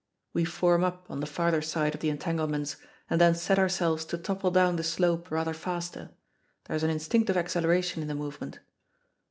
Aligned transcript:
We 0.33 0.45
form 0.45 0.83
up 0.83 1.05
on 1.11 1.19
the 1.19 1.27
farther 1.27 1.61
side 1.61 1.93
of 1.93 2.01
the 2.01 2.09
entanglements 2.09 2.75
and 3.07 3.21
then 3.21 3.35
set 3.35 3.59
ourselves 3.59 4.03
to 4.05 4.17
topple 4.17 4.49
down 4.49 4.77
the 4.77 4.83
slope 4.83 5.29
rather 5.29 5.53
faster 5.53 6.09
there 6.63 6.75
is 6.75 6.81
an 6.81 6.89
instinctive 6.89 7.37
acceleration 7.37 8.01
in 8.01 8.07
the 8.07 8.15
movement. 8.15 8.61